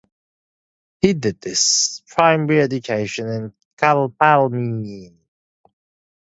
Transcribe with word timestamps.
He 1.01 1.13
did 1.13 1.43
his 1.43 2.01
primary 2.07 2.61
education 2.61 3.27
in 3.27 3.53
Kpalime. 3.77 5.13